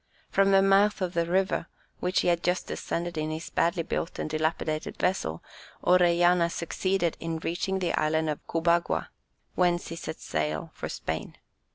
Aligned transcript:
From 0.31 0.49
the 0.49 0.63
mouth 0.63 0.99
of 0.99 1.13
the 1.13 1.27
river, 1.27 1.67
which 1.99 2.21
he 2.21 2.27
had 2.27 2.41
just 2.41 2.65
descended 2.65 3.19
in 3.19 3.29
his 3.29 3.51
badly 3.51 3.83
built 3.83 4.17
and 4.17 4.27
dilapidated 4.27 4.97
vessel, 4.97 5.43
Orellana 5.83 6.49
succeeded 6.49 7.15
in 7.19 7.37
reaching 7.37 7.77
the 7.77 7.93
Island 7.93 8.27
of 8.27 8.43
Cubagua, 8.47 9.09
whence 9.53 9.89
he 9.89 9.95
set 9.95 10.19
sail 10.19 10.71
for 10.73 10.89
Spain. 10.89 11.35